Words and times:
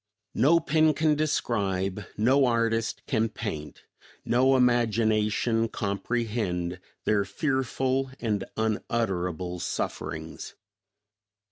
No 0.33 0.59
pen 0.59 0.95
can 0.95 1.13
describe, 1.13 2.05
no 2.17 2.45
artist 2.47 3.03
can 3.05 3.29
paint, 3.29 3.83
no 4.25 4.55
imagination 4.55 5.67
comprehend 5.69 6.79
their 7.05 7.23
fearful 7.23 8.09
and 8.19 8.43
unutterable 8.57 9.59
sufferings. 9.59 10.55